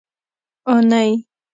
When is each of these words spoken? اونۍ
اونۍ 0.71 1.09